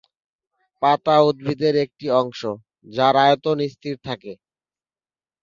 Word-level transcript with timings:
পাতা 0.81 1.15
উদ্ভিদের 1.27 1.73
একটি 1.85 2.05
অংশ 2.21 2.41
যার 2.87 3.15
আয়তন 3.23 3.57
স্থির 3.73 3.95
থাকে। 4.07 4.31